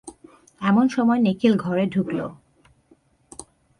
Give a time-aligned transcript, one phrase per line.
[0.61, 2.19] এমন সময় নিখিল ঘরে ঢুকল।